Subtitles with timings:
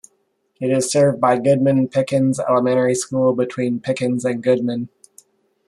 [0.59, 4.89] It is served by Goodman-Pickens Elementary School, between Pickens and Goodman.